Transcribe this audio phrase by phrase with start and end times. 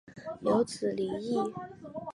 [0.41, 1.53] 有子李撰。